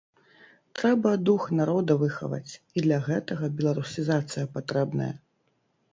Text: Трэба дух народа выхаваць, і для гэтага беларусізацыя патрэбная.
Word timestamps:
Трэба 0.79 1.11
дух 1.29 1.43
народа 1.59 1.97
выхаваць, 2.03 2.53
і 2.77 2.87
для 2.87 2.99
гэтага 3.11 3.53
беларусізацыя 3.61 4.51
патрэбная. 4.57 5.13